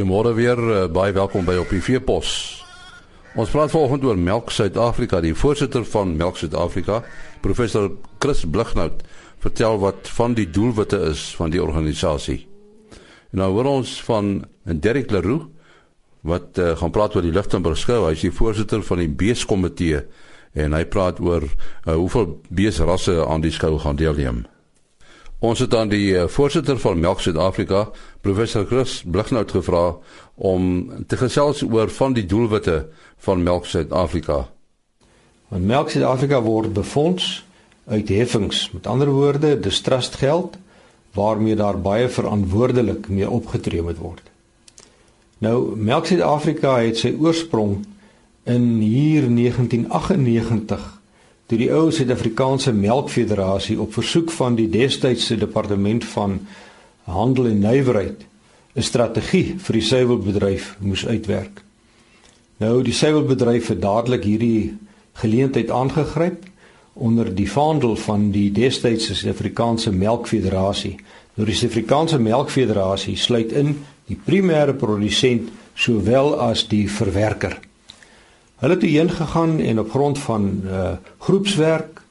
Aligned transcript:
Goeiemôre 0.00 0.32
weer, 0.32 0.56
uh, 0.56 0.84
baie 0.88 1.12
welkom 1.12 1.44
by 1.44 1.58
op 1.60 1.68
die 1.68 1.82
Veepos. 1.84 2.28
Ons 3.36 3.50
praat 3.52 3.68
vanoggend 3.68 4.06
oor 4.08 4.16
Melk 4.16 4.48
Suid-Afrika. 4.48 5.18
Die 5.20 5.34
voorsitter 5.36 5.82
van 5.84 6.14
Melk 6.16 6.38
Suid-Afrika, 6.40 7.02
professor 7.44 7.90
Chris 8.16 8.40
Blighnout, 8.48 9.02
vertel 9.44 9.76
wat 9.82 10.08
van 10.16 10.32
die 10.38 10.46
doelwitte 10.48 11.02
is 11.10 11.26
van 11.36 11.52
die 11.52 11.60
organisasie. 11.60 12.38
En 13.28 13.42
nou 13.42 13.50
hoor 13.58 13.68
ons 13.74 13.92
van 14.06 14.38
Derek 14.64 15.12
Leroux 15.12 15.50
wat 16.24 16.56
uh, 16.56 16.72
gaan 16.80 16.94
praat 16.96 17.18
oor 17.18 17.26
die 17.28 17.34
Lichtenburg 17.36 17.76
skou. 17.76 18.06
Hy 18.06 18.16
is 18.16 18.24
die 18.24 18.32
voorsitter 18.32 18.80
van 18.86 19.04
die 19.04 19.10
beeskomitee 19.20 20.00
en 20.56 20.78
hy 20.78 20.86
praat 20.88 21.20
oor 21.20 21.44
uh, 21.44 21.92
hoeveel 21.92 22.38
beesrasse 22.48 23.20
aan 23.26 23.44
die 23.44 23.52
skou 23.52 23.76
gaan 23.84 24.00
deelneem. 24.00 24.46
Ons 25.40 25.58
het 25.58 25.74
aan 25.74 25.88
die 25.88 26.12
uh, 26.12 26.26
voorsitter 26.28 26.76
van 26.78 26.98
Melk 27.00 27.20
Suid-Afrika, 27.24 27.86
professor 28.20 28.66
Chris 28.68 28.98
Blighnout 29.08 29.50
gevra 29.56 29.96
om 30.36 30.90
te 31.08 31.16
gesels 31.16 31.62
oor 31.64 31.88
van 31.88 32.12
die 32.12 32.26
doelwitte 32.28 32.90
van 33.24 33.42
Melk 33.42 33.64
Suid-Afrika. 33.64 34.42
Want 35.48 35.64
Melk 35.64 35.90
Suid-Afrika 35.90 36.42
word 36.44 36.74
befonds 36.76 37.44
uit 37.88 38.12
heffings. 38.12 38.66
Met 38.76 38.86
ander 38.86 39.08
woorde, 39.08 39.56
dis 39.60 39.80
trustgeld 39.80 40.58
waarmee 41.16 41.56
daar 41.56 41.80
baie 41.80 42.08
verantwoordelik 42.08 43.08
mee 43.08 43.30
opgetree 43.30 43.82
moet 43.82 43.98
word. 43.98 44.22
Nou 45.40 45.76
Melk 45.76 46.12
Suid-Afrika 46.12 46.76
het 46.84 47.00
sy 47.00 47.16
oorsprong 47.16 47.78
in 48.44 48.76
hier 48.84 49.24
1998 49.24 50.99
toe 51.50 51.58
die 51.58 51.72
ou 51.74 51.88
Suid-Afrikaanse 51.90 52.70
Melkfederasie 52.78 53.74
op 53.82 53.96
versoek 53.96 54.30
van 54.30 54.54
die 54.54 54.68
destydse 54.70 55.34
departement 55.34 56.04
van 56.12 56.36
handel 57.10 57.48
en 57.50 57.58
nywerheid 57.64 58.20
'n 58.76 58.82
strategie 58.86 59.56
vir 59.58 59.72
die 59.74 59.82
suiwelbedryf 59.82 60.76
moes 60.78 61.06
uitwerk. 61.06 61.62
Nou 62.62 62.82
die 62.82 62.92
suiwelbedryf 62.92 63.66
het 63.68 63.82
dadelik 63.82 64.24
hierdie 64.24 64.76
geleentheid 65.12 65.70
aangegryp 65.70 66.44
onder 66.92 67.34
die 67.34 67.50
vaandel 67.50 67.96
van 67.96 68.30
die 68.30 68.52
destydse 68.52 69.14
Suid-Afrikaanse 69.14 69.90
Melkfederasie. 69.92 70.96
Nou 71.34 71.46
die 71.46 71.54
Suid-Afrikaanse 71.54 72.18
Melkfederasie 72.18 73.16
sluit 73.16 73.52
in 73.52 73.74
die 74.06 74.18
primêre 74.24 74.72
produsent 74.72 75.50
sowel 75.74 76.38
as 76.38 76.68
die 76.68 76.90
verwerker. 76.90 77.58
Hulle 78.60 78.76
het 78.76 78.82
heen 78.84 79.10
gegaan 79.10 79.58
en 79.58 79.78
op 79.80 79.90
grond 79.90 80.18
van 80.18 80.62
uh 80.64 80.92
groepswerk, 81.18 82.02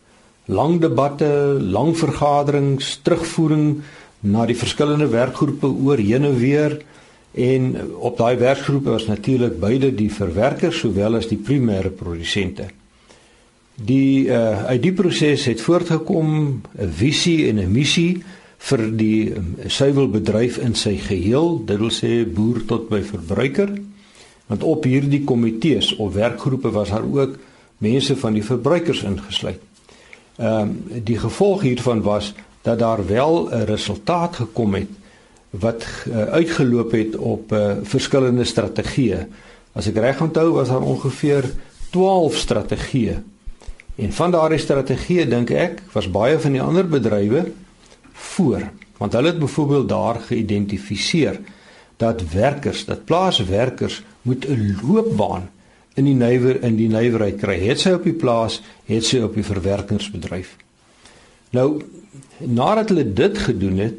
lang 0.45 0.80
debatte, 0.81 1.58
lang 1.61 1.97
vergaderings, 1.97 3.00
terugvoering 3.03 3.81
na 4.19 4.45
die 4.50 4.58
verskillende 4.58 5.08
werkgroepe 5.08 5.69
oor 5.69 6.02
heen 6.02 6.25
en 6.25 6.38
weer 6.38 6.80
en 7.31 7.69
op 7.95 8.17
daai 8.17 8.36
werkgroepe 8.38 8.89
was 8.89 9.06
natuurlik 9.06 9.59
beide 9.59 9.94
die 9.95 10.09
verwerkers 10.14 10.80
sowel 10.81 11.16
as 11.16 11.30
die 11.30 11.38
primêre 11.38 11.94
produsente. 11.94 12.66
Die 13.75 14.25
uh 14.25 14.66
uit 14.73 14.81
die 14.81 14.94
proses 14.94 15.45
het 15.45 15.61
voortgekom 15.61 16.61
'n 16.78 16.89
visie 16.89 17.47
en 17.50 17.61
'n 17.61 17.72
missie 17.72 18.23
vir 18.58 18.81
die 18.97 19.36
um, 19.36 19.56
suiwelbedryf 19.67 20.58
in 20.58 20.75
sy 20.75 20.97
geheel, 20.97 21.61
dit 21.66 21.80
wil 21.80 21.94
sê 21.94 22.25
boer 22.25 22.66
tot 22.66 22.89
by 22.89 23.02
verbruiker. 23.02 23.72
Want 24.50 24.64
op 24.66 24.83
hierdie 24.83 25.23
komitees 25.23 25.95
of 25.95 26.14
werkgroepe 26.14 26.72
was 26.73 26.89
daar 26.89 27.05
ook 27.05 27.38
mense 27.78 28.17
van 28.17 28.33
die 28.33 28.44
verbruikers 28.44 29.03
ingesluit. 29.03 29.61
Ehm 30.39 30.61
um, 30.61 31.03
die 31.03 31.19
gevolg 31.19 31.61
hiervan 31.61 32.02
was 32.02 32.33
dat 32.61 32.79
daar 32.79 33.06
wel 33.07 33.50
'n 33.50 33.66
resultaat 33.69 34.35
gekom 34.35 34.73
het 34.73 34.90
wat 35.50 35.85
uh, 36.07 36.23
uitgeloop 36.23 36.91
het 36.91 37.16
op 37.16 37.51
uh, 37.51 37.73
verskillende 37.81 38.44
strategieë. 38.44 39.28
As 39.73 39.88
ek 39.88 39.97
reg 39.97 40.22
onthou 40.22 40.52
was 40.53 40.68
daar 40.68 40.81
ongeveer 40.81 41.53
12 41.90 42.35
strategieë. 42.35 43.22
En 43.96 44.13
van 44.13 44.31
daardie 44.31 44.59
strategieë 44.59 45.28
dink 45.29 45.50
ek 45.50 45.81
was 45.91 46.12
baie 46.12 46.40
van 46.40 46.52
die 46.52 46.62
ander 46.62 46.88
bedrywe 46.88 47.52
voor, 48.13 48.69
want 48.97 49.13
hulle 49.13 49.28
het 49.28 49.40
byvoorbeeld 49.40 49.90
daar 49.90 50.19
geïdentifiseer 50.19 51.40
dat 51.97 52.23
werkers, 52.31 52.85
dat 52.85 53.06
plaaswerkers 53.06 54.03
moet 54.22 54.46
'n 54.47 54.75
loopbaan 54.81 55.50
in 55.96 56.06
die 56.06 56.16
nywer 56.16 56.63
in 56.63 56.75
die 56.75 56.90
nywerheid 56.90 57.40
kry. 57.41 57.59
Het 57.59 57.80
sy 57.80 57.94
op 57.97 58.03
die 58.03 58.13
plaas, 58.13 58.62
het 58.85 59.06
sy 59.06 59.19
op 59.19 59.35
die 59.35 59.44
verwerkingsbedryf. 59.44 60.56
Nou 61.52 61.81
nadat 62.40 62.90
hulle 62.90 63.13
dit 63.13 63.38
gedoen 63.38 63.78
het, 63.78 63.97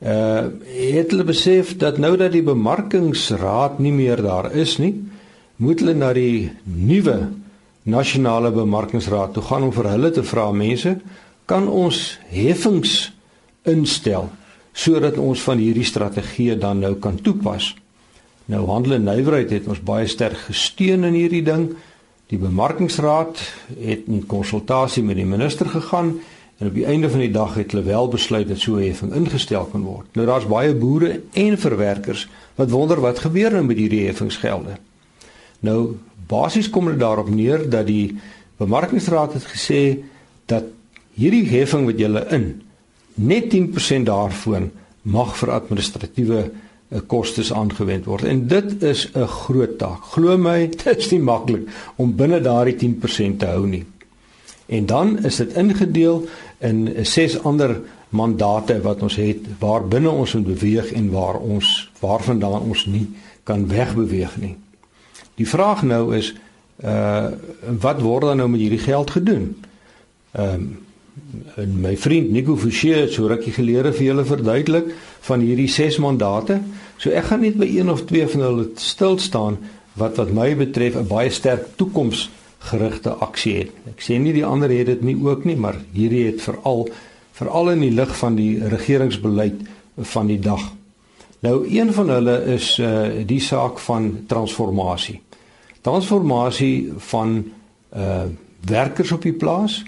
uh 0.00 0.48
het 0.70 1.10
hulle 1.10 1.24
besef 1.24 1.76
dat 1.76 1.98
nou 1.98 2.16
dat 2.16 2.32
die 2.32 2.44
bemarkingsraad 2.44 3.78
nie 3.78 3.92
meer 3.92 4.22
daar 4.22 4.52
is 4.52 4.78
nie, 4.78 4.94
moet 5.56 5.80
hulle 5.80 5.94
na 5.94 6.12
die 6.16 6.50
nuwe 6.64 7.28
nasionale 7.82 8.50
bemarkingsraad 8.50 9.34
toe 9.34 9.42
gaan 9.42 9.66
om 9.66 9.72
vir 9.72 9.90
hulle 9.90 10.10
te 10.10 10.24
vra 10.24 10.50
mense, 10.52 10.96
kan 11.44 11.68
ons 11.68 12.18
heffings 12.30 13.12
instel 13.68 14.30
sodat 14.72 15.18
ons 15.18 15.40
van 15.42 15.58
hierdie 15.58 15.84
strategie 15.84 16.54
dan 16.56 16.78
nou 16.80 16.94
kan 17.02 17.18
toepas. 17.20 17.74
Nou 18.50 18.64
handel 18.66 18.96
en 18.96 19.06
nywerheid 19.06 19.52
het 19.54 19.68
ons 19.70 19.82
baie 19.86 20.08
sterk 20.10 20.48
gesteun 20.48 21.06
in 21.06 21.14
hierdie 21.14 21.44
ding. 21.46 21.68
Die 22.30 22.38
bemarkingsraad 22.38 23.38
het 23.78 24.08
in 24.10 24.24
konsultasie 24.26 25.04
met 25.06 25.20
die 25.20 25.26
minister 25.28 25.68
gegaan 25.70 26.16
en 26.58 26.66
op 26.66 26.74
die 26.74 26.84
einde 26.84 27.10
van 27.10 27.22
die 27.22 27.30
dag 27.30 27.54
het 27.54 27.70
hulle 27.70 27.86
wel 27.86 28.08
besluit 28.10 28.48
dat 28.48 28.58
so 28.58 28.76
'n 28.76 28.88
heffing 28.88 29.14
ingestel 29.14 29.64
kan 29.64 29.82
word. 29.82 30.06
Nou 30.14 30.26
daar's 30.26 30.46
baie 30.46 30.74
boere 30.74 31.20
en 31.32 31.58
verwerkers 31.58 32.28
wat 32.54 32.70
wonder 32.70 33.00
wat 33.00 33.18
gebeur 33.18 33.52
nou 33.52 33.64
met 33.64 33.76
hierdie 33.76 34.06
heffingsgelde. 34.06 34.78
Nou 35.60 35.96
basies 36.26 36.70
kom 36.70 36.86
dit 36.86 36.98
daarop 36.98 37.30
neer 37.30 37.70
dat 37.70 37.86
die 37.86 38.18
bemarkingsraad 38.56 39.32
het 39.32 39.44
gesê 39.44 40.02
dat 40.46 40.64
hierdie 41.14 41.48
heffing 41.48 41.84
wat 41.86 41.98
jy 41.98 42.26
in 42.30 42.62
net 43.14 43.50
10% 43.54 44.06
daarvan 44.06 44.70
mag 45.02 45.36
vir 45.36 45.50
administratiewe 45.50 46.50
kostes 47.06 47.52
aangewend 47.52 48.04
word. 48.04 48.24
En 48.24 48.46
dit 48.46 48.82
is 48.82 49.10
'n 49.14 49.26
groot 49.26 49.78
taak. 49.78 50.02
Glo 50.02 50.38
my, 50.38 50.68
dit 50.84 50.96
is 50.96 51.10
nie 51.10 51.20
maklik 51.20 51.68
om 51.96 52.16
binne 52.16 52.40
daardie 52.40 52.76
10% 52.76 53.38
te 53.38 53.46
hou 53.46 53.66
nie. 53.66 53.84
En 54.66 54.86
dan 54.86 55.24
is 55.24 55.36
dit 55.36 55.52
ingedeel 55.52 56.28
in 56.58 56.94
ses 57.02 57.42
ander 57.42 57.80
mandate 58.08 58.80
wat 58.80 59.02
ons 59.02 59.16
het 59.16 59.38
waar 59.58 59.88
binne 59.88 60.10
ons 60.10 60.34
moet 60.34 60.46
beweeg 60.46 60.92
en 60.92 61.10
waar 61.10 61.38
ons 61.38 61.90
waarvandaan 62.00 62.60
ons 62.60 62.86
nie 62.86 63.08
kan 63.42 63.68
wegbeweeg 63.68 64.36
nie. 64.36 64.56
Die 65.34 65.48
vraag 65.48 65.82
nou 65.82 66.16
is 66.16 66.34
uh 66.84 67.28
wat 67.80 68.00
word 68.00 68.22
dan 68.22 68.36
nou 68.36 68.48
met 68.48 68.60
hierdie 68.60 68.82
geld 68.82 69.10
gedoen? 69.10 69.56
Ehm 70.32 70.54
um, 70.54 70.78
en 71.56 71.80
my 71.80 71.96
vriend 71.96 72.30
Nico 72.30 72.56
Forsie 72.56 72.94
het 72.94 73.12
so 73.12 73.28
rukkie 73.30 73.52
gelede 73.52 73.92
vir 73.92 74.06
julle 74.10 74.24
verduidelik 74.24 74.90
van 75.26 75.42
hierdie 75.44 75.68
ses 75.70 75.98
mandate. 76.02 76.60
So 76.98 77.10
ek 77.10 77.30
gaan 77.30 77.44
net 77.44 77.58
by 77.60 77.68
een 77.68 77.90
of 77.90 78.04
twee 78.08 78.26
van 78.28 78.44
hulle 78.46 78.66
stil 78.80 79.18
staan 79.18 79.58
wat 80.00 80.18
wat 80.20 80.32
my 80.34 80.54
betref 80.56 80.96
'n 80.96 81.08
baie 81.08 81.30
sterk 81.30 81.76
toekomsgerigte 81.76 83.10
aksie 83.10 83.56
het. 83.58 83.70
Ek 83.88 84.00
sê 84.00 84.18
nie 84.18 84.32
die 84.32 84.44
ander 84.44 84.70
het 84.70 84.86
dit 84.86 85.02
nie 85.02 85.16
ook 85.16 85.44
nie, 85.44 85.56
maar 85.56 85.76
hierdie 85.92 86.26
het 86.26 86.42
veral 86.42 86.88
veral 87.32 87.70
in 87.70 87.80
die 87.80 87.94
lig 87.94 88.16
van 88.16 88.34
die 88.36 88.58
regeringsbeleid 88.68 89.60
van 89.96 90.26
die 90.26 90.38
dag. 90.38 90.72
Nou 91.40 91.66
een 91.68 91.92
van 91.92 92.08
hulle 92.08 92.44
is 92.44 92.78
uh 92.78 93.24
die 93.26 93.40
saak 93.40 93.78
van 93.78 94.24
transformasie. 94.26 95.20
Transformasie 95.80 96.92
van 96.96 97.44
uh 97.96 98.24
werkers 98.60 99.12
op 99.12 99.22
die 99.22 99.32
plaas 99.32 99.82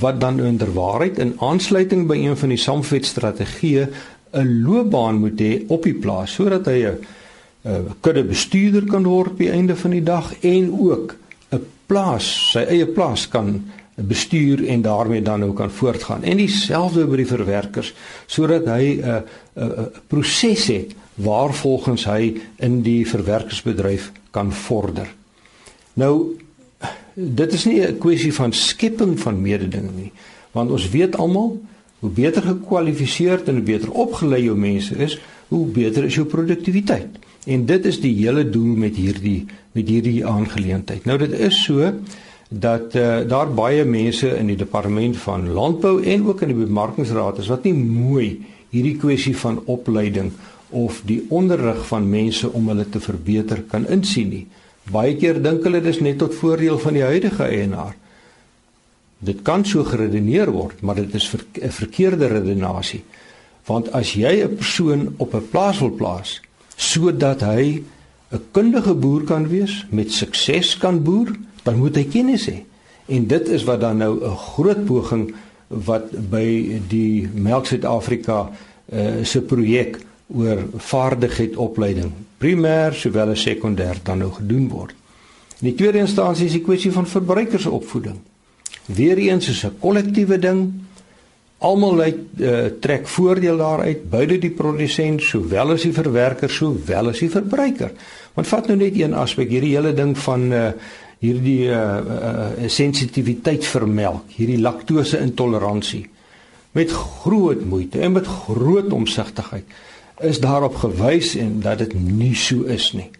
wat 0.00 0.20
dan 0.20 0.40
inderwaarheid 0.40 1.18
in 1.22 1.36
aansluiting 1.38 2.06
by 2.10 2.16
een 2.18 2.36
van 2.36 2.48
die 2.48 2.58
Samvet 2.58 3.06
strategieë 3.06 3.88
'n 4.34 4.62
loopbaan 4.62 5.20
moet 5.22 5.40
hê 5.40 5.62
op 5.68 5.82
die 5.82 5.94
plaas 5.94 6.34
sodat 6.34 6.66
hy 6.66 6.82
'n 6.86 6.98
'n 7.64 7.94
kudde 8.00 8.24
bestuurder 8.24 8.84
kan 8.84 9.04
word 9.04 9.38
die 9.38 9.50
einde 9.50 9.76
van 9.76 9.90
die 9.90 10.02
dag 10.02 10.34
en 10.40 10.72
ook 10.72 11.16
'n 11.52 11.62
plaas, 11.86 12.50
sy 12.52 12.58
eie 12.58 12.86
plaas 12.86 13.28
kan 13.28 13.62
bestuur 13.94 14.66
en 14.68 14.82
daarmee 14.82 15.22
dan 15.22 15.44
ook 15.44 15.56
kan 15.56 15.70
voortgaan. 15.70 16.22
En 16.22 16.36
dieselfde 16.36 17.06
by 17.06 17.16
die 17.16 17.26
verwerkers 17.26 17.94
sodat 18.26 18.66
hy 18.66 19.00
'n 19.00 19.22
'n 19.54 19.90
proses 20.06 20.66
het 20.66 20.94
waar 21.14 21.54
volgens 21.54 22.04
hy 22.04 22.36
in 22.56 22.82
die 22.82 23.06
verwerkersbedryf 23.08 24.12
kan 24.30 24.52
vorder. 24.52 25.08
Nou 25.94 26.36
dit 27.16 27.52
is 27.52 27.64
nie 27.64 27.80
'n 27.80 27.98
kwessie 27.98 28.32
van 28.34 28.52
skepping 28.52 29.20
van 29.20 29.40
mededinging 29.40 29.96
nie, 29.96 30.12
want 30.52 30.70
ons 30.70 30.90
weet 30.90 31.16
almal 31.16 31.60
hoe 31.98 32.10
beter 32.10 32.42
gekwalifiseerd 32.42 33.48
en 33.48 33.54
hoe 33.54 33.62
beter 33.62 33.90
opgelei 33.90 34.42
jou 34.44 34.56
mense 34.56 34.96
is, 34.96 35.18
hoe 35.48 35.66
beter 35.66 36.04
is 36.04 36.14
jou 36.14 36.26
produktiwiteit. 36.26 37.18
En 37.46 37.66
dit 37.66 37.86
is 37.86 38.00
die 38.00 38.14
hele 38.14 38.50
doel 38.50 38.76
met 38.76 38.96
hierdie 38.96 39.46
met 39.72 39.88
hierdie 39.88 40.26
aangeleentheid. 40.26 41.04
Nou 41.04 41.18
dit 41.18 41.32
is 41.32 41.64
so 41.64 41.92
dat 42.48 42.94
uh, 42.94 43.20
daar 43.28 43.48
baie 43.54 43.84
mense 43.84 44.28
in 44.38 44.46
die 44.46 44.56
departement 44.56 45.16
van 45.16 45.48
landbou 45.52 46.02
en 46.02 46.26
ook 46.26 46.42
in 46.42 46.52
die 46.52 46.64
bemarkingsraad 46.64 47.38
is 47.38 47.50
wat 47.50 47.64
nie 47.64 47.74
mooi 47.74 48.44
hierdie 48.70 48.96
kwessie 48.96 49.36
van 49.36 49.60
opleiding 49.64 50.30
of 50.70 51.02
die 51.06 51.22
onderrig 51.28 51.86
van 51.86 52.08
mense 52.10 52.52
om 52.52 52.68
hulle 52.68 52.88
te 52.88 53.00
verbeter 53.00 53.62
kan 53.70 53.86
insien 53.88 54.28
nie. 54.28 54.46
Baie 54.92 55.16
keer 55.18 55.42
dink 55.42 55.64
hulle 55.66 55.80
dis 55.82 56.00
net 56.00 56.18
tot 56.18 56.34
voordeel 56.34 56.78
van 56.78 56.94
die 56.94 57.02
huidige 57.02 57.44
eienaar. 57.44 57.94
Dit 59.18 59.42
kan 59.42 59.64
so 59.64 59.84
geredeneer 59.84 60.50
word, 60.52 60.82
maar 60.82 60.94
dit 60.94 61.14
is 61.14 61.24
'n 61.24 61.36
ver, 61.36 61.72
verkeerde 61.72 62.26
redenasie. 62.26 63.02
Want 63.66 63.92
as 63.92 64.12
jy 64.14 64.44
'n 64.44 64.56
persoon 64.56 65.14
op 65.16 65.34
'n 65.34 65.48
plaas 65.50 65.78
wil 65.78 65.90
plaas 65.90 66.40
sodat 66.76 67.40
hy 67.40 67.82
'n 68.30 68.42
kundige 68.52 68.94
boer 68.94 69.24
kan 69.24 69.48
wees, 69.48 69.86
met 69.90 70.12
sukses 70.12 70.78
kan 70.78 71.02
boer, 71.02 71.34
dan 71.62 71.78
moet 71.78 71.96
hy 71.96 72.04
kennis 72.04 72.46
hê. 72.46 72.64
En 73.06 73.26
dit 73.26 73.48
is 73.48 73.64
wat 73.64 73.80
dan 73.80 73.96
nou 73.96 74.24
'n 74.24 74.36
groot 74.36 74.84
poging 74.84 75.34
wat 75.68 76.30
by 76.30 76.80
die 76.88 77.28
Melk 77.34 77.66
Suid-Afrika 77.66 78.50
uh, 78.92 79.24
se 79.24 79.40
projek 79.42 79.98
oor 80.34 80.64
vaardigheidsopleiding, 80.90 82.12
primêr 82.38 82.94
sowel 82.94 83.34
as 83.34 83.44
sekondêr 83.46 84.00
dan 84.04 84.24
nou 84.24 84.32
gedoen 84.34 84.66
word. 84.72 84.94
In 85.60 85.70
die 85.70 85.76
tweede 85.78 86.02
instansie 86.02 86.48
is 86.50 86.56
die 86.58 86.64
kwessie 86.64 86.92
van 86.92 87.06
verbruikersopvoeding. 87.08 88.18
Weereens 88.86 89.48
is 89.48 89.64
'n 89.64 89.78
kollektiewe 89.80 90.38
ding. 90.38 90.72
Almal 91.58 91.96
lei 91.96 92.12
uh, 92.38 92.66
trek 92.80 93.08
voordeel 93.08 93.56
daaruit, 93.56 94.10
beide 94.10 94.38
die 94.38 94.50
produsent 94.50 95.22
sowel 95.22 95.70
as 95.70 95.82
die 95.82 95.92
verwerker 95.92 96.50
sowel 96.50 97.08
as 97.08 97.18
die 97.18 97.30
verbruiker. 97.30 97.92
Want 98.34 98.46
vat 98.46 98.66
nou 98.66 98.76
net 98.76 98.98
een 98.98 99.14
aspek, 99.14 99.48
hierdie 99.48 99.72
hele 99.72 99.94
ding 99.94 100.18
van 100.18 100.52
uh, 100.52 100.72
hierdie 101.18 101.70
uh, 101.72 101.96
uh, 102.60 102.68
sensitiwiteit 102.68 103.64
vir 103.64 103.88
melk, 103.88 104.28
hierdie 104.36 104.60
laktose 104.60 105.18
intoleransie 105.18 106.04
met 106.76 106.92
groot 106.92 107.64
moeite 107.64 108.00
en 108.00 108.12
met 108.12 108.26
groot 108.26 108.92
omsigtigheid 108.92 109.64
is 110.20 110.40
daarop 110.40 110.76
gewys 110.76 111.34
en 111.36 111.60
dat 111.60 111.78
dit 111.78 111.94
nie 111.94 112.34
so 112.34 112.62
is 112.62 112.92
nie. 112.92 113.10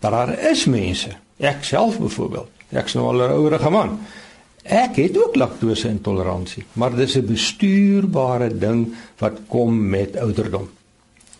Dat 0.00 0.12
daar 0.12 0.32
is 0.50 0.64
mense, 0.64 1.12
ek 1.36 1.64
self 1.64 1.98
byvoorbeeld, 2.00 2.50
ek's 2.70 2.94
nou 2.94 3.06
al 3.06 3.22
'n 3.28 3.36
ouerige 3.36 3.70
man. 3.70 3.98
Ek 4.62 4.96
het 4.96 5.16
ook 5.16 5.36
laktose 5.36 5.88
intoleransie, 5.88 6.64
maar 6.72 6.96
dis 6.96 7.16
'n 7.16 7.26
bestuurbare 7.26 8.58
ding 8.58 8.94
wat 9.18 9.40
kom 9.48 9.88
met 9.88 10.16
ouderdom. 10.16 10.68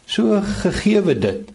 So 0.06 0.40
gegeewe 0.42 1.18
dit 1.18 1.48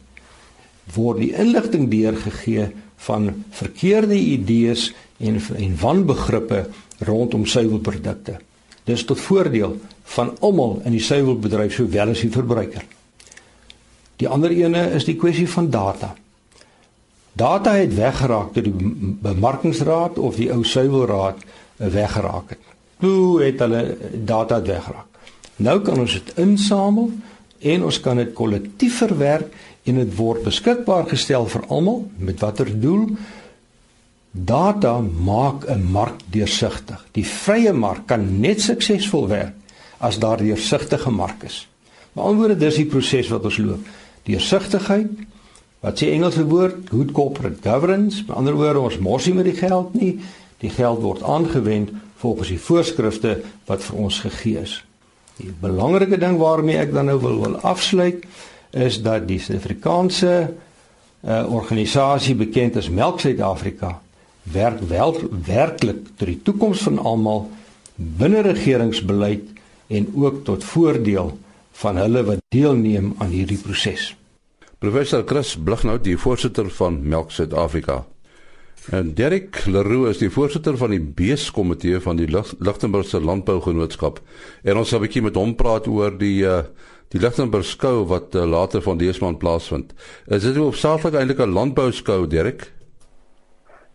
word 0.93 1.17
die 1.17 1.33
inligting 1.33 1.89
deurgegee 1.89 2.71
van 2.95 3.43
verkeerde 3.49 4.15
idees 4.15 4.93
en 5.17 5.41
en 5.55 5.77
wanbegrippe 5.79 6.69
rondom 6.99 7.45
suiwelprodukte. 7.45 8.39
Dis 8.83 9.03
tot 9.03 9.19
voordeel 9.19 9.79
van 10.03 10.37
almal 10.39 10.81
in 10.85 10.91
die 10.91 11.01
suiwelbedryf 11.01 11.73
sowel 11.73 12.09
as 12.09 12.21
die 12.21 12.31
verbruiker. 12.31 12.85
Die 14.21 14.27
ander 14.27 14.51
ene 14.51 14.89
is 14.95 15.07
die 15.07 15.17
kwessie 15.19 15.47
van 15.49 15.69
data. 15.69 16.13
Data 17.35 17.73
het 17.75 17.95
weggeraak 17.95 18.53
deur 18.55 18.63
die 18.63 18.91
bemarkingsraad 19.21 20.19
of 20.19 20.37
die 20.39 20.51
ou 20.53 20.63
suiwelraad 20.63 21.41
weggeraak 21.77 22.55
het. 22.55 22.73
Hoe 23.03 23.43
het 23.43 23.59
hulle 23.59 23.97
data 24.13 24.61
weggeraak? 24.61 25.19
Nou 25.55 25.79
kan 25.83 25.99
ons 25.99 26.13
dit 26.15 26.31
insamel 26.39 27.11
en 27.59 27.83
ons 27.83 27.99
kan 27.99 28.17
dit 28.19 28.33
kollektief 28.35 29.01
verwerk 29.03 29.51
en 29.83 29.99
dit 29.99 30.15
word 30.15 30.45
beskikbaar 30.47 31.09
gestel 31.11 31.47
vir 31.51 31.67
almal 31.67 32.05
met 32.17 32.39
watter 32.43 32.71
doel 32.81 33.09
data 34.35 34.99
maak 35.01 35.67
'n 35.69 35.83
mark 35.91 36.19
deursigtig. 36.31 37.05
Die 37.11 37.25
vrye 37.25 37.73
mark 37.73 38.07
kan 38.07 38.39
net 38.39 38.61
suksesvol 38.61 39.27
werk 39.27 39.53
as 39.97 40.19
daar 40.19 40.37
deursigtige 40.37 41.09
mark 41.09 41.43
is. 41.43 41.67
Maar 42.13 42.23
anderswoorde 42.23 42.57
dis 42.57 42.75
die 42.75 42.85
proses 42.85 43.27
wat 43.27 43.43
ons 43.43 43.57
loop. 43.57 43.79
Deursigtigheid. 44.25 45.11
Wat 45.85 46.01
sê 46.01 46.09
Engelse 46.15 46.45
woord? 46.49 46.89
Good 46.89 47.13
corporate 47.13 47.61
governance. 47.61 48.23
Met 48.25 48.35
ander 48.35 48.57
woorde, 48.57 48.81
ons 48.81 48.97
mors 48.97 49.27
nie 49.29 49.35
met 49.37 49.49
die 49.49 49.57
geld 49.59 49.93
nie. 49.93 50.15
Die 50.63 50.71
geld 50.73 51.03
word 51.03 51.21
aangewend 51.23 51.93
volgens 52.23 52.49
die 52.53 52.61
voorskrifte 52.61 53.37
wat 53.69 53.83
vir 53.85 54.01
ons 54.07 54.19
gegee 54.25 54.63
is. 54.63 54.79
Die 55.37 55.51
belangrike 55.61 56.17
ding 56.17 56.39
waarmee 56.39 56.79
ek 56.79 56.93
dan 56.95 57.11
nou 57.11 57.19
wil 57.21 57.41
wil 57.43 57.57
afsluit 57.67 58.23
is 58.75 59.01
dat 59.03 59.27
die 59.27 59.39
Suid-Afrikaanse 59.39 60.31
uh, 61.25 61.43
organisasie 61.51 62.35
bekend 62.39 62.79
as 62.79 62.89
Melk 62.89 63.21
Suid-Afrika 63.23 63.99
werk 64.51 64.81
wel 64.89 65.15
werklik 65.45 66.01
tot 66.15 66.27
die 66.29 66.39
toekoms 66.45 66.83
van 66.87 66.99
almal 66.99 67.47
binne 67.95 68.43
regeringsbeleid 68.45 69.47
en 69.87 70.07
ook 70.15 70.43
tot 70.47 70.63
voordeel 70.63 71.33
van 71.75 71.97
hulle 71.99 72.23
wat 72.23 72.43
deelneem 72.55 73.13
aan 73.19 73.33
hierdie 73.35 73.59
proses. 73.59 74.13
Professor 74.79 75.23
Chris 75.27 75.55
Blighnout, 75.57 76.03
die 76.03 76.17
voorsitter 76.17 76.69
van 76.69 77.01
Melk 77.03 77.31
Suid-Afrika. 77.31 78.03
En 78.93 79.13
Derek 79.17 79.63
Leroux 79.65 80.09
is 80.11 80.19
die 80.21 80.29
voorsitter 80.29 80.77
van 80.77 80.93
die 80.93 81.01
beeskomitee 81.01 81.99
van 81.99 82.19
die 82.19 82.27
Lichtenburgse 82.29 83.21
Landbougenootskap. 83.21 84.19
En 84.63 84.77
ons 84.77 84.89
sal 84.89 84.99
'n 84.99 85.07
bietjie 85.07 85.23
met 85.25 85.35
hom 85.35 85.55
praat 85.55 85.87
oor 85.87 86.17
die 86.17 86.45
uh, 86.45 86.61
die 87.09 87.19
Lichtenburg 87.19 87.65
skou 87.65 88.05
wat 88.05 88.35
uh, 88.35 88.45
later 88.45 88.81
van 88.81 88.97
dese 88.97 89.23
maand 89.23 89.39
plaasvind. 89.39 89.93
Is 90.27 90.43
dit 90.43 90.55
hoofsaaklik 90.55 91.13
eintlik 91.13 91.39
'n 91.39 91.53
landbouskou, 91.53 92.27
Derek? 92.27 92.71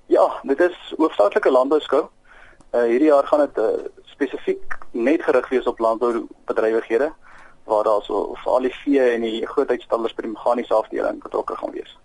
Ja, 0.07 0.41
dit 0.43 0.61
is 0.61 0.95
hoofsaaklik 0.97 1.47
'n 1.47 1.53
landbouskou. 1.53 2.05
Uh 2.75 2.83
hierdie 2.83 3.09
jaar 3.09 3.27
gaan 3.27 3.47
dit 3.47 3.59
uh, 3.59 3.65
spesifiek 4.05 4.79
net 4.93 5.23
gerig 5.23 5.49
wees 5.49 5.67
op 5.67 5.79
landboubedrywighede 5.79 7.13
waar 7.71 7.87
daar 7.87 8.05
so 8.05 8.35
vir 8.43 8.53
al 8.53 8.67
die 8.69 8.75
vee 8.83 9.09
en 9.15 9.25
die 9.27 9.47
groot 9.47 9.71
uitstallers 9.71 10.15
by 10.19 10.27
die 10.27 10.35
meganiese 10.35 10.75
afdeling 10.75 11.23
betrokke 11.23 11.57
gaan 11.57 11.75
wees. 11.77 11.97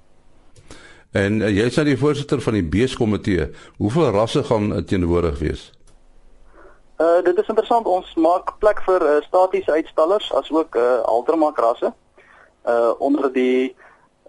En 1.15 1.39
uh, 1.41 1.49
jy 1.49 1.69
is 1.69 1.77
nou 1.79 1.85
die 1.87 1.99
voorsitter 1.99 2.41
van 2.43 2.57
die 2.57 2.65
beeskomitee. 2.75 3.49
Hoeveel 3.79 4.11
rasse 4.15 4.43
gaan 4.43 4.71
uh, 4.73 4.83
teenwoordig 4.83 5.39
wees? 5.39 5.69
Uh 6.99 7.19
dit 7.23 7.37
is 7.37 7.47
interessant 7.51 7.87
ons 7.91 8.11
maak 8.23 8.53
plek 8.63 8.79
vir 8.85 9.03
uh, 9.03 9.15
statiese 9.25 9.71
uitstallers 9.71 10.29
as 10.39 10.51
ook 10.51 10.75
uh 10.79 11.01
altermak 11.11 11.59
rasse. 11.59 11.91
Uh 12.63 12.93
onder 13.03 13.27
die 13.33 13.75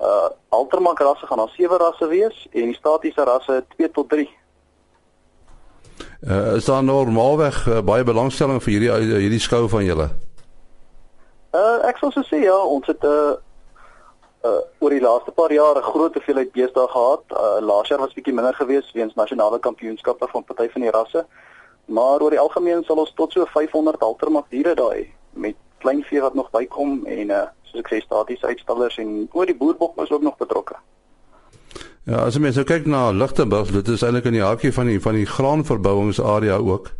uh 0.03 0.31
altermak 0.49 0.99
rasse 0.99 1.27
gaan 1.27 1.39
daar 1.43 1.55
sewe 1.55 1.79
rasse 1.79 2.09
wees 2.11 2.47
en 2.51 2.73
die 2.73 2.79
statiese 2.79 3.25
rasse 3.25 3.65
2 3.77 3.91
tot 3.91 4.09
3. 4.09 4.27
Uh 6.27 6.57
is 6.57 6.67
daar 6.67 6.83
normaalweg 6.85 7.67
uh, 7.67 7.83
baie 7.87 8.05
belangstelling 8.05 8.63
vir 8.63 8.73
hierdie 8.73 8.91
uh, 8.91 9.21
hierdie 9.23 9.43
skou 9.43 9.69
van 9.71 9.87
julle? 9.87 10.11
Uh 11.57 11.79
ek 11.89 12.01
sou 12.01 12.11
sê 12.13 12.43
ja, 12.43 12.57
ons 12.57 12.87
het 12.91 13.03
'n 13.03 13.09
uh, 13.09 13.35
uh 14.49 14.63
oor 14.83 14.91
die 14.91 15.01
laaste 15.01 15.31
paar 15.31 15.53
jare 15.53 15.83
groot 15.83 16.15
hoeveelheid 16.15 16.53
beeste 16.53 16.87
gehad. 16.95 17.25
Uh 17.31 17.59
laas 17.71 17.89
jaar 17.89 18.03
was 18.05 18.17
bietjie 18.17 18.35
minder 18.35 18.55
geweest 18.55 18.93
weens 18.93 19.15
nasionale 19.15 19.59
kampioenskappe 19.59 20.27
van 20.33 20.45
party 20.45 20.69
van 20.75 20.83
die 20.83 20.91
rasse. 20.91 21.27
Maar 21.87 22.21
oor 22.21 22.31
die 22.31 22.45
algemeen 22.45 22.85
sal 22.85 22.97
ons 22.97 23.13
tot 23.15 23.33
so 23.33 23.45
500 23.45 24.01
haltermak 24.01 24.51
diere 24.51 24.75
daai 24.75 25.13
met 25.33 25.57
klein 25.79 26.03
vee 26.03 26.21
wat 26.21 26.35
nog 26.35 26.51
bykom 26.51 27.07
en 27.07 27.31
uh 27.31 27.47
soos 27.63 27.81
ek 27.81 27.89
sê 27.93 28.03
statiese 28.05 28.47
uitstallers 28.47 28.99
en 28.99 29.29
oor 29.33 29.47
die 29.47 29.57
boerbok 29.63 30.03
is 30.03 30.11
ook 30.11 30.23
nog 30.23 30.37
betrokke. 30.37 30.77
Ja, 32.07 32.21
as 32.23 32.37
mens 32.39 32.55
nou 32.55 32.63
kyk 32.63 32.85
na 32.87 33.09
Lichtenburg, 33.11 33.73
dit 33.75 33.89
is 33.91 34.03
eintlik 34.07 34.29
in 34.31 34.37
die 34.37 34.43
hartjie 34.45 34.71
van 34.71 34.87
die 34.87 35.01
van 35.03 35.17
die 35.19 35.27
graanverbouingsarea 35.27 36.61
ook. 36.63 36.93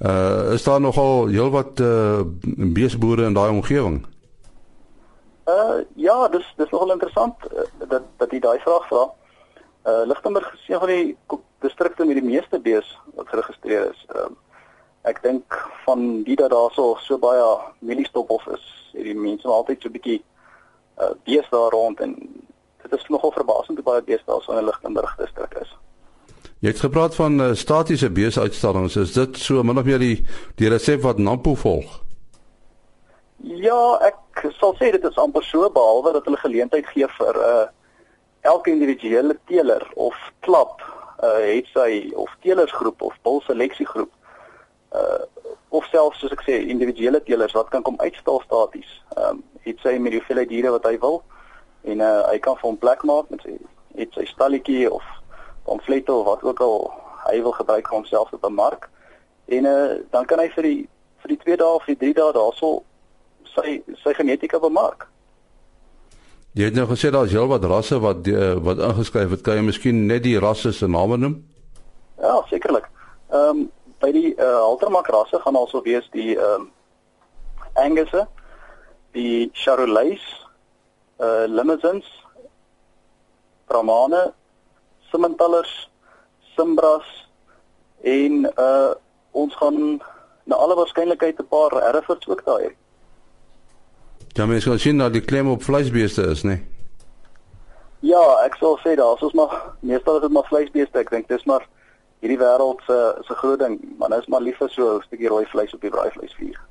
Uh 0.00 0.54
is 0.54 0.64
daar 0.64 0.80
nogal 0.80 1.26
heelwat 1.28 1.82
uh 1.84 2.22
beesboere 2.78 3.26
in 3.28 3.36
daai 3.36 3.50
omgewing? 3.50 3.98
Uh 5.44 5.84
ja, 6.00 6.16
dis 6.32 6.48
dis 6.56 6.70
nogal 6.70 6.94
interessant 6.96 7.44
uh, 7.52 7.66
dat 7.92 8.08
dat 8.16 8.32
jy 8.32 8.40
daai 8.40 8.56
vraag 8.64 8.88
vra. 8.88 9.04
Uh 9.84 10.08
Lichtenburg 10.08 10.48
is 10.54 10.64
een 10.68 10.80
van 10.80 10.94
die 10.94 11.16
distrikte 11.60 12.08
met 12.08 12.16
die 12.16 12.30
meeste 12.32 12.60
bees 12.60 12.96
wat 13.20 13.28
geregistreer 13.28 13.90
is. 13.92 14.04
Ehm 14.08 14.32
uh, 14.32 14.36
ek 15.12 15.20
dink 15.22 15.60
van 15.84 16.22
die 16.24 16.36
dat 16.40 16.56
daar 16.56 16.72
so 16.72 16.96
so 17.04 17.20
baie 17.20 17.44
mieliestoppels 17.84 18.48
is, 18.56 18.64
het 18.96 19.04
die 19.04 19.14
mense 19.28 19.48
altyd 19.48 19.82
so 19.82 19.88
'n 19.88 19.98
bietjie 20.00 20.22
uh 20.96 21.12
bees 21.28 21.48
daar 21.52 21.70
rond 21.76 22.00
en 22.00 22.16
dit 22.90 22.98
is 22.98 23.08
nogal 23.08 23.32
verbasend 23.32 23.78
hoe 23.78 23.86
baie 23.86 24.02
bees 24.02 24.24
daar 24.26 24.42
so 24.42 24.58
in 24.58 24.64
Lichtenburg 24.64 25.14
distrik 25.16 25.54
is. 25.60 25.76
Jy 26.58 26.72
het 26.72 26.80
gepraat 26.82 27.14
van 27.14 27.40
uh, 27.40 27.52
statiese 27.54 28.10
beesuitstallings. 28.10 28.96
Is 28.96 29.12
dit 29.14 29.38
so 29.38 29.62
min 29.62 29.78
of 29.78 29.86
meer 29.86 30.02
die 30.02 30.26
die 30.58 30.68
resep 30.68 31.04
wat 31.06 31.18
Nampo 31.22 31.54
volg? 31.54 32.00
Ja, 33.46 33.78
ek 34.02 34.48
sal 34.58 34.74
sê 34.80 34.90
dit 34.90 35.04
is 35.06 35.18
amper 35.22 35.44
so 35.46 35.68
behalwe 35.70 36.16
dat 36.16 36.26
hulle 36.26 36.40
geleentheid 36.42 36.86
gee 36.90 37.06
vir 37.18 37.38
'n 37.38 37.50
uh, 37.50 37.66
elke 38.40 38.70
individuele 38.70 39.38
teeler 39.46 39.86
of 39.94 40.16
klap 40.40 40.82
uh 41.22 41.38
het 41.42 41.66
sy 41.74 42.12
of 42.14 42.30
teelersgroep 42.42 43.02
of 43.02 43.14
bulseleksiegroep 43.22 44.10
uh 44.94 45.22
of 45.68 45.84
selfs 45.92 46.18
soos 46.18 46.32
ek 46.32 46.42
sê 46.46 46.58
individuele 46.74 47.20
teelers 47.22 47.52
wat 47.52 47.68
kan 47.68 47.82
kom 47.82 47.98
uitstal 48.00 48.40
staties. 48.44 48.90
Ehm 49.16 49.38
um, 49.38 49.42
het 49.62 49.78
sy 49.84 49.98
met 49.98 50.14
die 50.14 50.18
hoeveelheid 50.20 50.48
diere 50.48 50.70
wat 50.70 50.86
hy 50.88 50.98
wil 50.98 51.22
en 51.88 52.04
uh 52.04 52.28
hy 52.28 52.38
kan 52.44 52.56
vir 52.60 52.68
hom 52.68 52.78
plek 52.78 53.02
maak 53.08 53.30
met 53.32 53.42
sy 53.46 53.56
het 53.98 54.14
sy 54.14 54.24
stalletjie 54.30 54.86
of 54.90 55.04
pamflette 55.66 56.12
of 56.12 56.26
wat 56.26 56.44
ook 56.46 56.60
al 56.64 56.78
hy 57.26 57.40
wil 57.42 57.54
gebruik 57.56 57.88
vir 57.88 57.96
homself 57.96 58.32
op 58.32 58.44
'n 58.44 58.54
mark. 58.54 58.88
En 59.48 59.64
uh 59.64 59.98
dan 60.10 60.24
kan 60.24 60.38
hy 60.38 60.48
vir 60.56 60.62
die 60.62 60.88
vir 61.22 61.28
die 61.34 61.40
2 61.44 61.56
dae 61.56 61.74
of 61.80 61.86
die 61.86 61.96
3 61.96 62.14
dae 62.14 62.32
daarso 62.32 62.82
sy 63.54 63.82
sy 64.04 64.14
genetika 64.14 64.58
bemark. 64.58 65.08
Jy 66.52 66.64
het 66.64 66.74
nou 66.74 66.86
gesê 66.86 67.10
daar's 67.10 67.32
heelwat 67.32 67.64
rasse 67.64 67.98
wat 68.00 68.24
die, 68.24 68.36
wat 68.66 68.78
ingeskryf 68.78 69.30
het. 69.30 69.42
Kan 69.46 69.60
jy 69.60 69.62
miskien 69.62 70.06
net 70.06 70.22
die 70.22 70.38
rasse 70.38 70.72
se 70.72 70.88
name 70.88 71.16
noem? 71.16 71.36
Ja, 72.18 72.42
sekerlik. 72.50 72.88
Ehm 73.30 73.48
um, 73.48 73.70
by 73.98 74.12
die 74.14 74.34
uh, 74.36 74.60
haltermak 74.62 75.08
rasse 75.10 75.40
gaan 75.42 75.56
also 75.56 75.82
wees 75.82 76.08
die 76.12 76.36
ehm 76.36 76.66
um, 76.66 76.70
Angus, 77.78 78.10
die 79.14 79.50
Charolais, 79.52 80.22
uh 81.18 81.44
Limousins, 81.46 82.06
Brahmane, 83.66 84.32
Simmentallers, 85.10 85.90
Simbras 86.54 87.06
en 88.02 88.52
uh 88.56 88.94
ons 89.30 89.54
gaan 89.56 90.02
na 90.44 90.56
alle 90.56 90.74
waarskynlikheid 90.74 91.38
'n 91.40 91.48
paar 91.48 91.70
Herefords 91.70 92.28
ook 92.28 92.44
daar 92.44 92.60
hê. 92.60 92.70
Ja, 94.28 94.46
mens 94.46 94.64
kan 94.64 94.78
sien 94.78 94.98
dat 94.98 95.12
die 95.12 95.24
klem 95.24 95.50
op 95.50 95.62
vleisbeeste 95.62 96.22
is, 96.22 96.42
né? 96.42 96.48
Nee? 96.48 96.66
Ja, 98.00 98.44
ek 98.44 98.54
sal 98.60 98.78
sê 98.78 98.94
daar 98.94 99.22
is 99.22 99.32
maar 99.32 99.74
meestal 99.80 100.16
is 100.16 100.20
dit 100.22 100.30
maar 100.30 100.46
vleisbeeste. 100.46 100.98
Ek 100.98 101.10
dink 101.10 101.28
dis 101.28 101.44
maar 101.44 101.66
hierdie 102.22 102.38
wêreld 102.38 102.82
se 102.86 102.98
se 103.26 103.34
groot 103.34 103.58
ding, 103.58 103.78
maar 103.98 104.08
nou 104.08 104.20
is 104.20 104.26
maar 104.26 104.40
lief 104.40 104.56
vir 104.58 104.70
so 104.70 104.96
'n 104.96 105.02
stukkie 105.02 105.28
rooi 105.28 105.46
vleis 105.46 105.74
op 105.74 105.80
die 105.80 105.90
braaivleisvuur. 105.90 106.67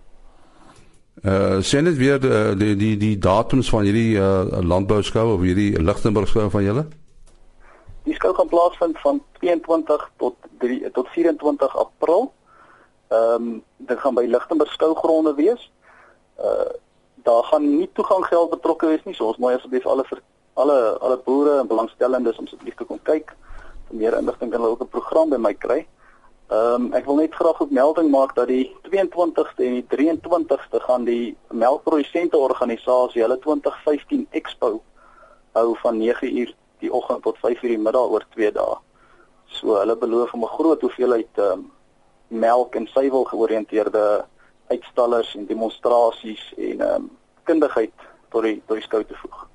Uh 1.23 1.61
sien 1.61 1.83
dit 1.83 1.97
weer 1.97 2.19
die 2.19 2.55
die 2.55 2.75
die, 2.75 2.97
die 2.97 3.17
datums 3.17 3.69
van 3.69 3.83
hierdie 3.83 4.17
uh 4.17 4.61
landbouskou 4.61 5.33
of 5.33 5.41
hierdie 5.41 5.81
Lichtenburg 5.81 6.27
skou 6.27 6.49
van 6.49 6.63
julle? 6.63 6.87
Die 8.05 8.13
skou 8.13 8.33
gaan 8.37 8.47
plaasvind 8.47 8.99
van 9.01 9.23
22 9.39 10.11
tot 10.17 10.35
3 10.57 10.91
tot 10.91 11.07
24 11.07 11.77
April. 11.77 12.31
Ehm 13.07 13.33
um, 13.33 13.63
dit 13.77 13.99
gaan 13.99 14.13
by 14.13 14.25
Lichtenburg 14.29 14.71
skougronde 14.71 15.33
wees. 15.35 15.71
Uh 16.37 16.69
daar 17.27 17.43
gaan 17.43 17.77
nie 17.77 17.89
toeganggeld 17.93 18.49
betrokke 18.49 18.87
wees 18.87 19.03
nie. 19.03 19.15
So 19.15 19.25
ons 19.27 19.37
mooi 19.37 19.55
asseblief 19.55 19.85
alle 19.85 20.05
vir, 20.07 20.21
alle 20.53 20.97
alle 20.99 21.17
boere 21.25 21.59
en 21.59 21.67
belangstellendes 21.67 22.37
om 22.37 22.45
asseblief 22.45 22.75
te 22.75 22.85
kom 22.85 23.01
kyk. 23.03 23.33
Vir 23.89 23.97
meer 24.03 24.17
inligting 24.17 24.51
kan 24.51 24.61
hulle 24.61 24.75
ook 24.75 24.85
'n 24.85 24.95
program 24.95 25.29
by 25.29 25.37
my 25.37 25.53
kry. 25.53 25.87
Ehm 26.47 26.81
um, 26.81 26.93
ek 26.95 27.03
wil 27.05 27.17
net 27.19 27.33
graag 27.35 27.57
ook 27.59 27.71
melding 27.75 28.07
maak 28.11 28.35
dat 28.35 28.47
die 28.47 28.71
22ste 28.87 29.65
en 29.67 29.73
die 29.81 29.87
23ste 29.91 30.79
gaan 30.79 31.03
die 31.03 31.35
melkprodusente 31.51 32.37
organisasie 32.37 33.21
hulle 33.21 33.35
2015 33.43 34.27
Expo 34.31 34.69
hou 35.51 35.73
van 35.81 35.97
9uur 35.99 36.53
die 36.79 36.91
oggend 36.93 37.23
tot 37.23 37.41
5uur 37.43 37.73
die 37.73 37.77
middag 37.77 38.13
oor 38.13 38.23
2 38.35 38.51
dae. 38.55 38.77
So 39.57 39.75
hulle 39.75 39.95
beloof 39.97 40.31
om 40.33 40.43
'n 40.43 40.55
groot 40.57 40.81
hoeveelheid 40.81 41.33
ehm 41.35 41.51
um, 41.51 41.71
melk 42.27 42.75
en 42.75 42.87
suiwel 42.87 43.23
georiënteerde 43.23 44.25
uitstallers 44.67 45.35
en 45.35 45.45
demonstrasies 45.45 46.53
en 46.57 46.81
ehm 46.81 46.95
um, 46.95 47.09
kundigheid 47.43 47.93
tot 48.29 48.43
die 48.43 48.61
tot 48.67 48.77
die 48.77 48.85
skou 48.85 49.03
te 49.03 49.19
voeg. 49.19 49.47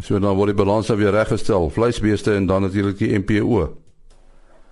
So 0.00 0.18
dan 0.18 0.36
word 0.36 0.54
die 0.54 0.62
balans 0.62 0.88
weer 0.88 1.10
reggestel, 1.10 1.70
vleisbeeste 1.70 2.34
en 2.34 2.46
dan 2.46 2.62
natuurlik 2.62 2.98
die 2.98 3.18
MPO. 3.18 3.85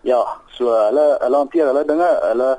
Ja, 0.05 0.21
so 0.53 0.69
hulle 0.69 1.05
hulle 1.21 1.39
hanteer 1.41 1.71
hulle 1.71 1.85
dinge, 1.89 2.09
hulle 2.29 2.51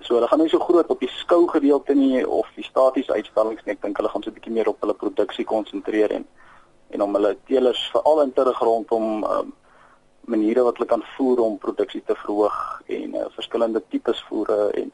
so 0.00 0.16
hulle 0.16 0.28
gaan 0.30 0.40
nie 0.40 0.48
so 0.48 0.60
groot 0.64 0.88
op 0.92 1.00
die 1.00 1.10
skou 1.12 1.44
gedeelte 1.50 1.94
nie 1.94 2.22
of 2.24 2.48
die 2.56 2.64
statiese 2.64 3.12
uitstallings 3.12 3.64
nie. 3.66 3.74
Ek 3.76 3.82
dink 3.82 4.00
hulle 4.00 4.08
gaan 4.12 4.24
so 4.24 4.30
'n 4.30 4.36
bietjie 4.38 4.52
meer 4.52 4.68
op 4.72 4.80
hulle 4.80 4.94
produksie 4.94 5.44
konsentreer 5.44 6.12
en 6.18 6.24
en 6.90 7.02
om 7.02 7.14
hulle 7.18 7.36
teelers 7.46 7.82
veral 7.92 8.22
in 8.22 8.32
te 8.32 8.44
rig 8.44 8.60
rondom 8.62 9.24
um, 9.24 9.52
maniere 10.24 10.62
wat 10.62 10.78
hulle 10.78 10.88
kan 10.88 11.02
voer 11.16 11.40
om 11.40 11.58
produksie 11.58 12.02
te 12.06 12.14
verhoog 12.14 12.56
en 12.86 13.14
uh, 13.14 13.26
verskillende 13.34 13.82
tipes 13.90 14.22
voere 14.28 14.70
en 14.72 14.92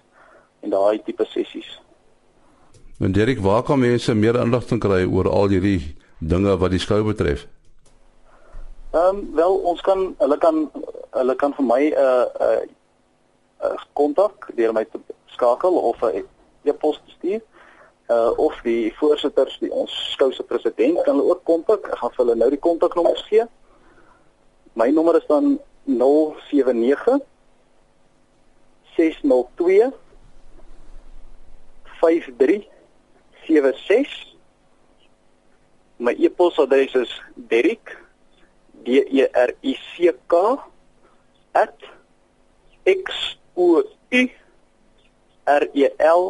en 0.63 0.71
daai 0.71 1.03
tipe 1.03 1.25
sessies. 1.25 1.81
En 3.01 3.13
Derek, 3.13 3.41
waar 3.41 3.63
kan 3.63 3.79
mense 3.79 4.15
meer 4.15 4.37
inligting 4.39 4.81
kry 4.81 5.05
oor 5.05 5.29
al 5.29 5.49
hierdie 5.49 5.97
dinge 6.19 6.57
wat 6.57 6.71
die 6.71 6.79
skou 6.79 7.03
betref? 7.03 7.47
Ehm 8.91 9.17
um, 9.17 9.35
wel 9.35 9.55
ons 9.55 9.81
kan 9.81 10.15
hulle 10.19 10.39
kan 10.39 10.71
hulle 11.13 11.37
kan 11.37 11.55
vir 11.57 11.65
my 11.65 11.91
'n 11.91 11.95
uh, 11.95 12.27
'n 12.41 12.47
uh, 12.47 12.61
uh, 13.65 13.77
kontak 13.93 14.49
deur 14.57 14.73
my 14.73 14.85
te 14.85 14.99
skakel 15.27 15.75
of 15.75 16.03
'n 16.03 16.17
uh, 16.17 16.23
e-pos 16.65 17.01
te 17.05 17.11
stuur. 17.11 17.41
Uh 18.11 18.33
of 18.37 18.61
die 18.63 18.95
voorsitters, 18.97 19.59
die 19.59 19.73
ons 19.73 20.13
skou 20.13 20.33
se 20.33 20.43
president 20.43 21.03
kan 21.03 21.17
hulle 21.17 21.31
ook 21.31 21.45
kontak. 21.45 21.87
Ek 21.87 21.99
gaan 21.99 22.11
vir 22.11 22.25
hulle 22.25 22.37
nou 22.37 22.51
die 22.51 22.59
kontaknommers 22.59 23.23
gee. 23.29 23.45
My 24.75 24.91
nommer 24.91 25.17
is 25.17 25.27
dan 25.27 25.61
079 25.85 27.21
602 28.97 29.93
5376 32.01 34.33
My 36.03 36.17
e-posadres 36.19 36.95
is 36.95 37.23
Derrick 37.37 37.97
D 38.85 39.07
E 39.07 39.29
R 39.31 39.55
I 39.63 39.79
C 39.95 40.11
K 40.27 40.59
@x 41.55 43.37
o 43.55 43.83
u 44.11 44.23
r 45.45 45.65
e 45.75 45.87
l 45.99 46.23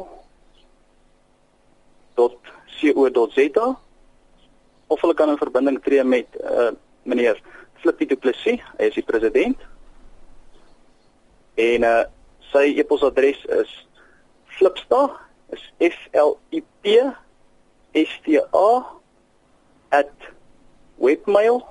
.co.za 2.14 3.66
of 4.88 5.00
hulle 5.00 5.14
kan 5.14 5.28
in 5.28 5.38
verbinding 5.38 5.78
tree 5.82 6.04
met 6.04 6.26
uh, 6.44 6.70
meneer 7.02 7.40
Flippie 7.82 8.06
Du 8.06 8.16
Plessis, 8.16 8.60
hy 8.78 8.84
is 8.90 8.94
die 8.94 9.06
president. 9.06 9.58
En 11.58 11.82
uh 11.86 12.04
sy 12.52 12.66
e-posadres 12.76 13.40
is 13.56 13.70
flipsta 14.58 15.08
is 15.56 15.62
f 15.80 15.98
l 16.12 16.36
i 16.52 16.60
p 16.84 16.84
s 17.96 18.12
t 18.24 18.36
a 18.36 18.70
@webmail.co.za. 21.00 21.62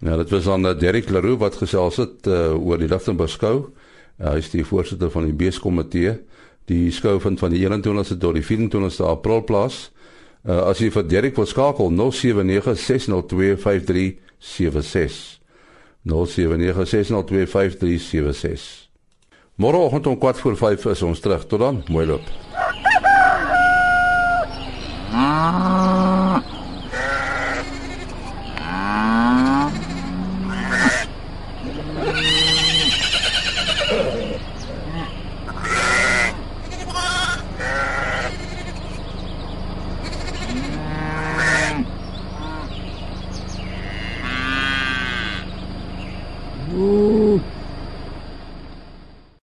Ja, 0.00 0.16
dit 0.16 0.30
was 0.32 0.48
aan 0.48 0.64
uh, 0.64 0.78
Derrick 0.78 1.10
Leroux 1.12 1.38
wat 1.38 1.56
gesels 1.60 1.96
het 2.00 2.26
uh, 2.26 2.56
oor 2.56 2.78
die 2.80 2.88
Lichtenburg 2.88 3.30
skou. 3.30 3.68
Uh, 4.16 4.30
hy 4.32 4.38
is 4.40 4.50
die 4.52 4.64
voorsitter 4.64 5.10
van 5.12 5.24
die 5.28 5.36
beeskomitee. 5.36 6.18
Die 6.70 6.90
skou 6.94 7.20
vind 7.20 7.38
van 7.42 7.52
die 7.52 7.68
21ste 7.68 8.16
tot 8.20 8.34
die 8.38 8.44
24ste 8.46 9.04
April 9.04 9.44
plaas. 9.44 9.90
Uh, 10.40 10.64
as 10.70 10.80
jy 10.80 10.88
vir 10.94 11.04
Derrick 11.04 11.36
wil 11.36 11.46
skakel 11.48 11.92
0796025376. 11.92 12.00
0796025376. 16.08 16.08
Môreoggend 19.60 20.06
om 20.08 20.16
4 20.16 20.34
voor 20.40 20.56
5 20.56 20.84
is 20.94 21.02
ons 21.02 21.20
terug. 21.20 21.44
Tot 21.46 21.60
dan, 21.60 21.84
mooi 21.92 22.06
loop. 22.08 22.49